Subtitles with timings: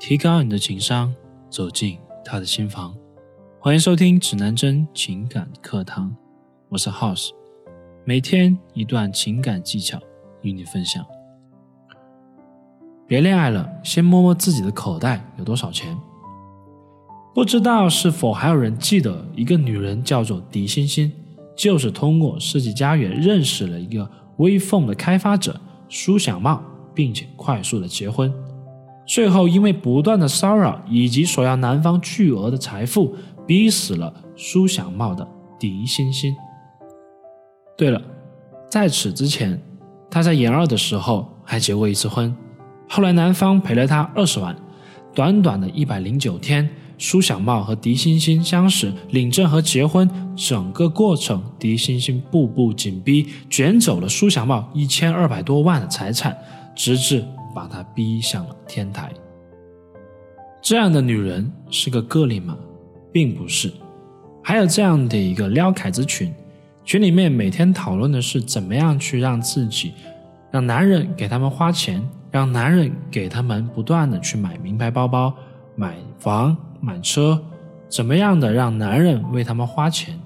[0.00, 1.12] 提高你的情商，
[1.50, 2.94] 走进他的心房。
[3.58, 6.14] 欢迎收听指南针情感课堂，
[6.68, 7.30] 我是 House，
[8.04, 9.98] 每天一段情感技巧
[10.42, 11.04] 与你分享。
[13.08, 15.98] 别恋爱了，先摸摸自己的口袋有多少钱。
[17.34, 21.12] 不知道是否还有人记得一个女人叫做狄欣欣，
[21.56, 26.62] 就是通过世纪佳缘认识了一个微凤的开发者苏小茂，
[26.94, 28.32] 并且快速的结婚。
[29.08, 33.16] 最后，因为不断的骚扰以及索要男方巨额的财富，
[33.46, 35.26] 逼死了苏小茂的
[35.58, 36.36] 狄欣欣。
[37.74, 37.98] 对了，
[38.70, 39.58] 在此之前，
[40.10, 42.36] 他在研二的时候还结过一次婚，
[42.86, 44.54] 后来男方赔了他二十万。
[45.14, 46.68] 短短的一百零九天，
[46.98, 56.36] 苏小茂和狄欣欣相识、领证和结婚，整个过程，狄欣欣步步紧逼，卷走了苏小茂一千二百多万的财产，
[56.76, 57.24] 直至。
[57.54, 59.12] 把他逼向了天台。
[60.60, 62.56] 这样的女人是个个例吗？
[63.12, 63.72] 并不是。
[64.42, 66.34] 还有这样的一个撩凯子群，
[66.84, 69.92] 群里面每天讨论的是怎么样去让自己，
[70.50, 75.34] 让男人给他们花钱，让男人给他们不断的去买名牌包包、
[75.76, 77.40] 买房、买车，
[77.88, 80.18] 怎么样的让男人为他们花钱。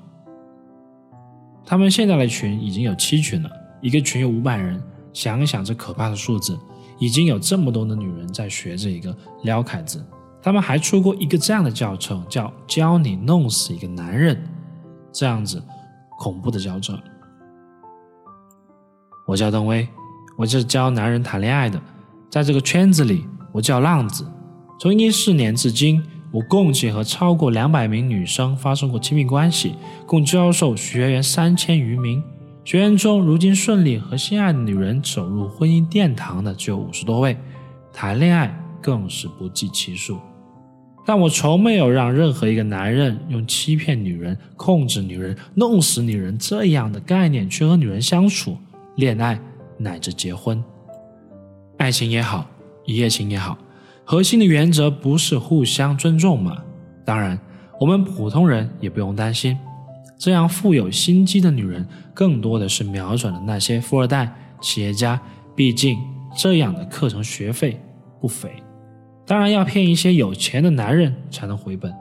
[1.65, 3.50] 他们现在的群已经有七群了，
[3.81, 4.81] 一个群有五百人，
[5.12, 6.59] 想一想这可怕的数字。
[7.03, 10.00] 已经有这么多的女人在学这一个撩凯子，
[10.41, 14.41] 他们还出过一个这样的教程，叫教你弄死一个男人，
[15.11, 15.61] 这样子
[16.17, 16.97] 恐怖的教程。
[19.27, 19.89] 我叫邓威，
[20.39, 21.83] 我就是教男人谈恋爱的，
[22.31, 24.25] 在这个圈子里，我叫浪子。
[24.78, 26.00] 从一四年至今，
[26.31, 29.75] 我共计和超过两百名女生发生过亲密关系，
[30.06, 32.22] 共教授学员三千余名。
[32.65, 37.37] 学员中，如今顺利和心爱的女人走入婚姻殿堂的就有五十多位，
[37.93, 40.19] 谈恋爱更是不计其数。
[41.05, 48.56] 但我从没有让任何一个男人用欺骗女人、控制女人、弄死女人这样的概念去和女人相处、
[48.95, 49.41] 恋爱
[49.77, 50.62] 乃至结婚。
[51.78, 52.47] 爱情也好，
[52.84, 53.59] 一夜情也好，
[54.05, 56.62] 核心的原则不是互相尊重吗？
[57.05, 57.37] 当然，
[57.81, 59.59] 我们普通人也不用担心。
[60.22, 61.84] 这样富有心机的女人，
[62.15, 65.21] 更多的是瞄准了那些富二代、企业家。
[65.56, 65.99] 毕竟
[66.37, 67.81] 这样的课程学费
[68.21, 68.49] 不菲，
[69.27, 71.93] 当然要骗一些有钱的男人才能回本。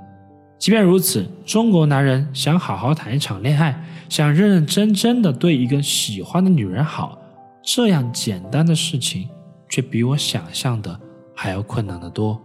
[0.60, 7.18] 即便如此，中国男人想好好谈一场恋爱，想认认真真的对一个喜欢的女人好，
[7.64, 9.28] 这样简单的事情，
[9.68, 11.00] 却比我想象的
[11.36, 12.40] 还要困难得多。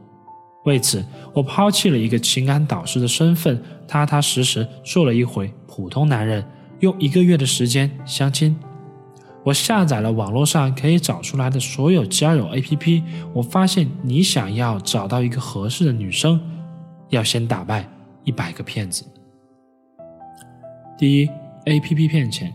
[0.66, 6.44] 为此，我抛弃了一个情感导师的身份，踏踏实实做了一回普通男人。
[6.80, 8.54] 用一个月的时间相亲，
[9.44, 13.02] 我下载了网络上可以找出来的所有交友 APP。
[13.32, 16.38] 我发现，你想要找到一个合适的女生，
[17.08, 17.88] 要先打败
[18.24, 19.04] 一百个骗子。
[20.98, 21.30] 第一
[21.64, 22.52] ，APP 骗钱。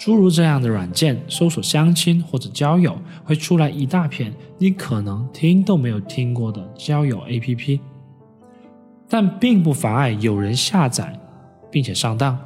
[0.00, 7.78] 诸如这样的软件，搜索相亲或者交友，会出来一大片你可能听都没有听过的交友 APP，
[9.06, 11.20] 但并不妨碍有人下载
[11.70, 12.38] 并且上当。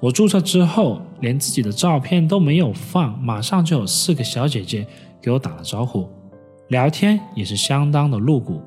[0.00, 4.84] 我注册之后，连自己的照片都没有放，马上就有四个小姐姐
[5.22, 6.08] 给我打了招呼，
[6.66, 8.60] 聊天也是相当的露骨。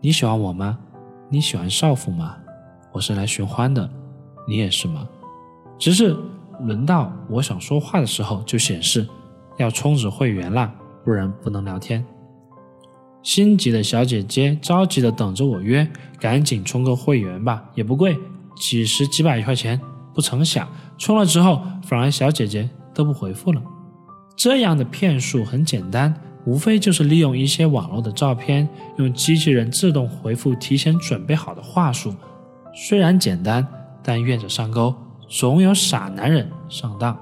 [0.00, 0.78] 你喜欢我吗？
[1.28, 2.36] 你喜欢少妇吗？
[2.92, 3.90] 我是来寻欢的，
[4.46, 5.08] 你也是吗？
[5.76, 6.16] 只是。
[6.62, 9.06] 轮到我想说话的时候，就显示
[9.58, 10.72] 要充值会员啦，
[11.04, 12.04] 不然不能聊天。
[13.22, 15.88] 心急的小姐姐着急的等着我约，
[16.20, 18.16] 赶紧充个会员吧，也不贵，
[18.56, 19.80] 几十几百块钱。
[20.14, 23.60] 不成想，充了之后，反而小姐姐都不回复了。
[24.36, 26.14] 这样的骗术很简单，
[26.44, 32.14] 无非就是利用一些网络的照片，用机器人自动回复提前准备好的话术。
[32.72, 33.66] 虽然简单，
[34.04, 34.94] 但愿者上钩。
[35.28, 37.18] 总有傻男人上当。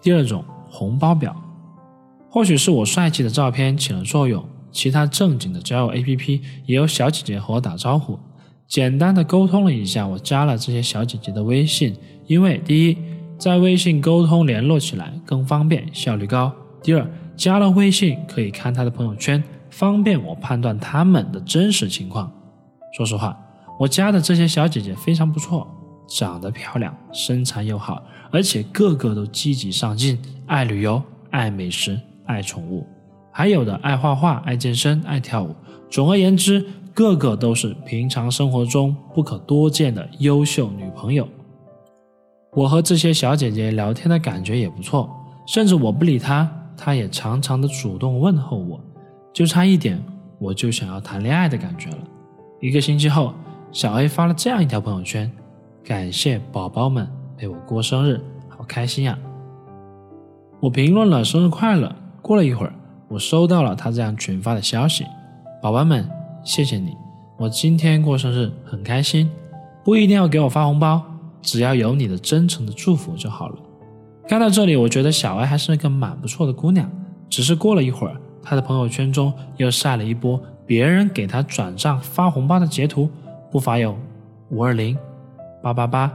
[0.00, 1.34] 第二种红包表，
[2.28, 8.18] 或许是我帅气的照片起了作用，其他正经的交友 APP 也有小姐姐和我打招呼，
[8.66, 11.96] 简单的沟通了一下，我加了这些小姐姐的微信，
[12.26, 12.98] 因为第一，
[13.38, 16.50] 在微信沟通联络起来更方便，效率高；
[16.82, 22.30] 第二，加了微信可以看她的朋友圈，方便我判断她们的真实情况。
[22.96, 23.38] 说实话，
[23.78, 25.66] 我加的这些小姐姐非常不错。
[26.06, 32.86] 长得漂亮，身材又好，而且个个都积极上进，爱旅游，爱美食，爱宠物，
[33.32, 35.54] 还有的爱画画，爱健身，爱跳舞。
[35.90, 41.28] 总而言之，个个都是平常生活中不可多见的优秀女朋友。
[42.52, 45.10] 我和这些小姐姐聊天的感觉也不错，
[45.46, 48.80] 甚至我不理她，她也常常的主动问候我。
[49.32, 50.00] 就差一点，
[50.38, 51.98] 我就想要谈恋爱的感觉了。
[52.60, 53.34] 一个星期后，
[53.72, 55.28] 小 A 发了这样一条朋友圈
[55.84, 59.18] ：“感谢宝宝们陪我过生日，好开心呀！”
[60.58, 61.94] 我评论了“生日快乐”。
[62.22, 62.72] 过了一会儿，
[63.06, 65.04] 我收到了他这样群发的消息
[65.60, 66.08] ：“宝宝们，
[66.42, 66.96] 谢谢你，
[67.36, 69.30] 我今天过生日很开心，
[69.84, 71.02] 不一定要给我发红包，
[71.42, 73.56] 只要有你的真诚的祝福就好了。”
[74.26, 76.90] 看到这里，我觉得小 A 还是一个蛮不错的姑娘。
[77.28, 83.10] 只是过了一会儿，她的朋友圈中又晒了一波别人给她转账发红包的截图，
[83.50, 83.94] 不乏有
[84.48, 84.96] 五二零、
[85.64, 86.12] 八八八、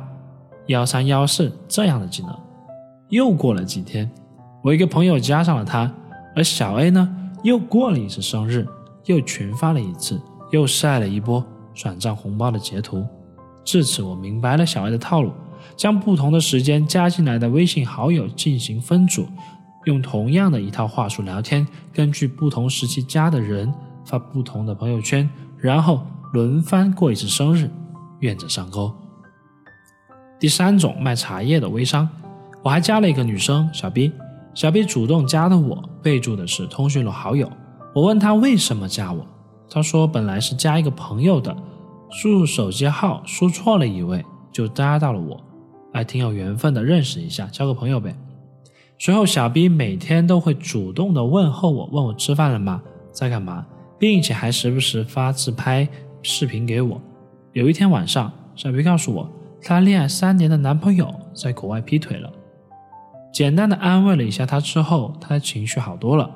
[0.68, 2.40] 幺三幺四这样的金额。
[3.10, 4.08] 又过了几天，
[4.64, 5.92] 我一个朋友加上了他，
[6.36, 7.10] 而小 A 呢，
[7.42, 8.68] 又过了一次生日，
[9.06, 11.44] 又群发了一次，又晒了一波
[11.74, 13.04] 转账红包的截图。
[13.66, 15.34] 至此，我明白了小 A 的套路。
[15.76, 19.26] 将不同的时间加进来的微信好友进行分组，
[19.86, 23.74] 用同样的一套话术聊天，根据不同时期加的人
[24.06, 26.02] 发不同的朋友圈，然后
[26.34, 27.72] 轮番过一次生日，
[28.20, 28.94] 愿者上钩。
[30.40, 32.08] 第三种卖茶叶的微商，
[32.64, 34.12] 我还加了一个女生小 B，
[34.54, 37.52] 小 B 主动加的我，备注的是通讯录好友。
[37.94, 39.28] 我问她为什么加我，
[39.70, 41.54] 她说本来是加一个朋友的，
[42.10, 45.38] 输入手机号输错了一位，就加到了我。
[45.92, 48.16] 还挺有缘分的，认识一下，交个朋友呗。
[48.98, 52.82] 随后，小 B 每天都会主动的问候我，问我吃饭了吗，
[53.12, 53.66] 在干嘛，
[53.98, 55.90] 并且还时不时发自拍
[56.22, 57.02] 视频给我。
[57.54, 59.30] 有一天晚上，小 B 告诉我，
[59.62, 62.32] 她恋爱三年的男朋友在国外劈腿了。
[63.32, 66.30] 简单的安慰了一下她之后，她的情绪好多了。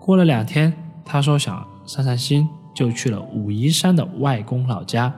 [0.00, 0.72] 过了两天，
[1.04, 5.14] 她说想散散心，就去了武夷山的外公老家。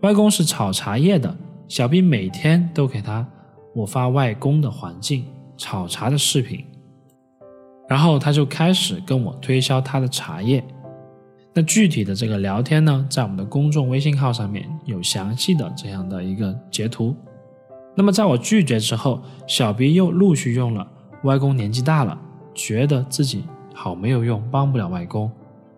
[0.00, 1.34] 外公是炒茶叶的。
[1.68, 3.26] 小 B 每天都给他
[3.74, 5.24] 我发外公的环境
[5.56, 6.62] 炒茶的视频，
[7.88, 10.62] 然后他就开始跟我推销他的茶叶。
[11.54, 17.14] 那具体的这个聊天呢，在我们的公众微信号上面有详细的这样的一个截图。
[17.94, 20.86] 那么在我拒绝之后，小 B 又陆续用了
[21.24, 22.18] 外公年纪大了，
[22.54, 23.44] 觉得自己
[23.74, 25.30] 好没有用，帮不了外公。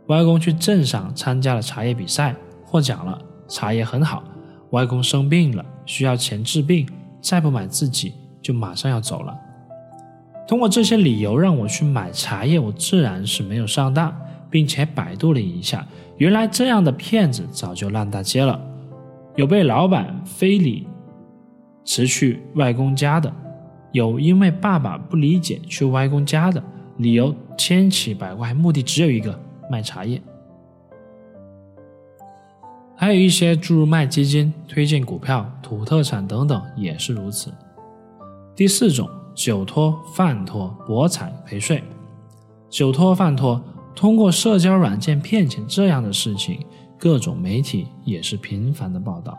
[0.07, 3.19] 外公去镇上参加了茶叶比赛，获奖了，
[3.49, 4.23] 茶叶很好。
[4.71, 5.65] 外公生病了。
[5.87, 6.89] 需要钱治病，
[7.21, 9.37] 再不买自己就马上要走了。
[10.49, 14.11] 通过这些理由让我去买茶叶，我自然是没有上当，
[14.55, 15.85] 并且百度了一下，
[16.17, 18.65] 原来这样的骗子早就烂大街了。
[19.35, 20.87] 有被老板非礼
[21.85, 23.35] 辞去外公家的，
[23.91, 26.63] 有因为爸爸不理解去外公家的，
[26.99, 29.37] 理由千奇百怪，目的只有一个：
[29.69, 30.23] 卖茶叶。
[32.95, 37.53] 还有一些诸如卖基金、推荐股票、土特产等等也是如此。
[38.55, 41.83] 第四种，酒托、饭托、博彩、陪睡。
[42.71, 43.61] 酒托、饭托，
[43.95, 46.65] 通过社交软件骗钱这样的事情，
[46.99, 49.39] 各种媒体也是频繁的报道。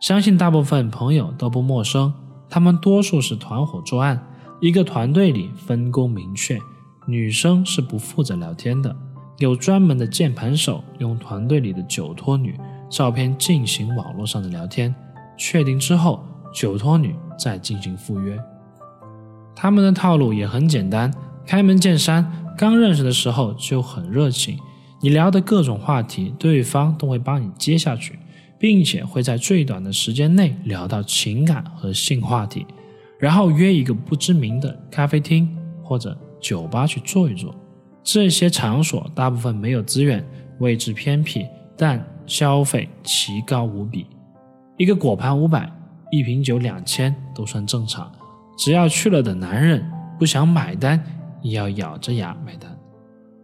[0.00, 2.12] 相信大部分朋友都不陌生，
[2.48, 4.22] 他们多数是团伙作案，
[4.60, 6.58] 一个团队里分工明确，
[7.06, 8.94] 女生是不负责聊天的，
[9.38, 12.58] 有专门的键盘手用团队里的酒托女。
[12.88, 14.92] 照片进行网络上的聊天，
[15.38, 18.36] 确定之后，酒托女再进行赴约。
[19.54, 21.12] 他们的套路也很简单，
[21.46, 24.58] 开门见山，刚认识的时候就很热情，
[25.00, 28.18] 你聊的各种话题，对方都会帮你接下去，
[28.58, 32.66] 并且会在最短的时间内聊到情感和性话题，
[33.18, 35.48] 然后约一个不知名的咖啡厅
[35.82, 37.54] 或者酒吧去坐一坐。
[38.04, 40.22] 这些场所大部分没有资源，
[40.58, 41.46] 位置偏僻，
[41.78, 42.06] 但。
[42.26, 44.06] 消费奇高无比，
[44.76, 45.68] 一个果盘五百，
[46.12, 48.08] 一瓶酒两千都算正常。
[48.56, 49.84] 只要去了的男人
[50.16, 51.02] 不想买单，
[51.42, 52.76] 也要咬着牙买单。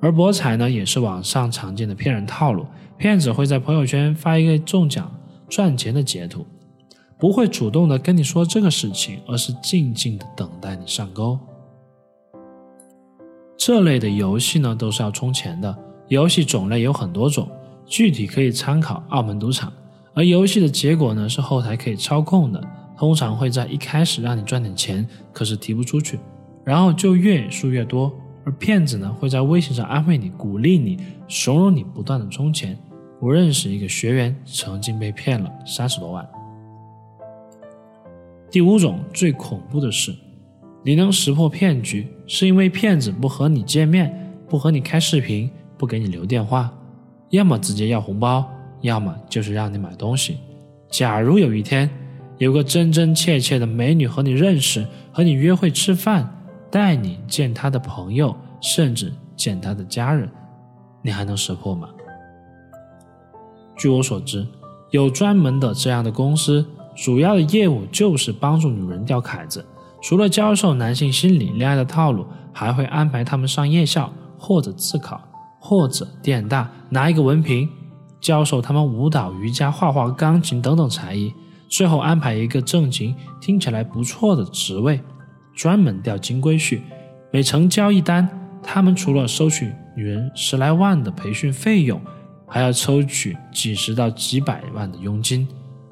[0.01, 2.67] 而博彩呢，也是网上常见的骗人套路。
[2.99, 5.15] 骗子会在朋友圈发一个中奖
[5.49, 6.47] 赚钱的截图，
[7.19, 11.39] 不会主动的跟你说这个事情，而是静静的等待你上钩。
[13.57, 15.77] 这类的游戏呢，都是要充钱的，
[16.09, 17.49] 游戏种类有很多种。
[17.85, 19.73] 具体可以参考澳门赌场，
[20.13, 22.63] 而游戏的结果呢是后台可以操控的，
[22.99, 26.19] 通常会在一开始让你赚点钱，可是提不出去，
[26.67, 28.13] 然后就越输越多。
[28.45, 32.79] 而骗子呢会在微信上安慰你、鼓励你、怂恿你不断的充钱。
[33.19, 36.29] 我认识一个学员曾经被骗了三十多万。
[38.51, 40.15] 第五种最恐怖的是，
[40.85, 46.73] 你能识破骗局，是因为骗子不和你见面，不和你开视频，不给你留电话。
[47.31, 48.49] 要么直接要红包，
[48.83, 50.37] 要么就是让你买东西。
[50.89, 51.91] 假如有一天
[52.39, 56.36] 有个真真切切的美女和你认识，和你约会吃饭，
[56.77, 60.31] 带你见他的朋友，甚至见他的家人，
[61.01, 61.89] 你还能识破吗？
[63.79, 64.47] 据我所知，
[64.91, 69.65] 有专门的这样的公司，主要的业务就是帮助女人钓凯子。
[70.03, 75.19] 除了教授男性心理、恋爱的套路，还会安排他们上夜校，或者自考，
[75.59, 77.67] 或者电大拿一个文凭，
[78.21, 81.33] 教授他们舞蹈、瑜伽、画画、钢琴等等才艺，
[81.71, 85.01] 最后安排一个正经、听起来不错的职位，
[85.57, 86.81] 专门钓金龟婿。
[87.33, 88.29] 每成交一单，
[88.63, 92.01] 他们除了收取女人十来万的培训费用，
[92.47, 95.49] 还要抽取几十到几百万的佣金。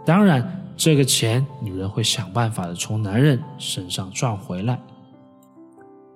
[0.06, 4.78] 当然，这个钱女人会想办法的从男人身上赚回来。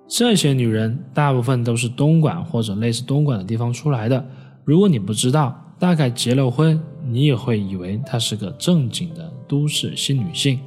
[0.07, 4.25] 这些女人大部分都是东莞或者类似东莞的地方出来的。
[4.63, 10.59] 如果你不知道，大概结了婚，你也会以为她是个正经的都市新女性。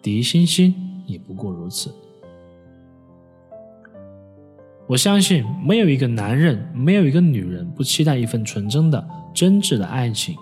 [0.00, 0.74] 狄欣欣
[1.06, 1.94] 也不过如此。
[4.92, 10.36] 我相信，没有一个男人，没有一个女人不期待一份纯真的、真挚的爱情。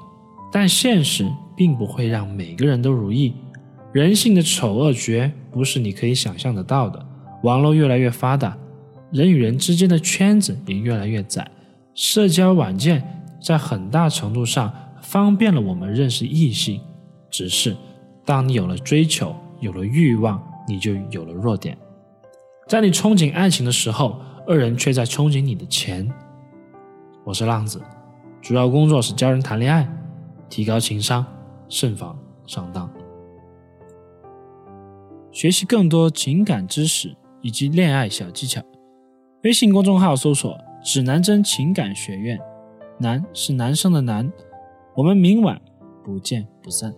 [0.50, 1.24] 但现实
[1.56, 3.32] 并不会让每个人都如意，
[3.92, 7.00] 人性的丑恶绝不是你可以想象得到的。
[7.44, 8.58] 网络越来越发达，
[9.12, 11.48] 人与人之间的圈子也越来越窄，
[11.94, 13.00] 社交软件
[13.40, 16.80] 在很大程度上方便了我们认识异性。
[17.30, 17.76] 只是，
[18.24, 21.78] 当你有了追求，有了欲望，你就有了弱点。
[22.66, 26.12] 在你憧憬爱情的时候，二人却在憧憬你的钱。
[27.22, 27.80] 我是浪子，
[28.42, 29.88] 主要工作是教人谈恋爱，
[30.48, 31.24] 提高情商，
[31.68, 32.92] 慎防上当。
[35.30, 38.60] 学习更多情感知识以及恋爱小技巧，
[39.44, 42.36] 微信公众号搜索“指南针情感学院”，
[42.98, 44.32] 男是男生的男。
[44.96, 45.62] 我们明晚
[46.02, 46.92] 不见不散。